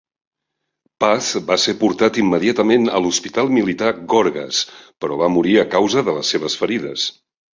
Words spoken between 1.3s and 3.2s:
va ser portat immediatament a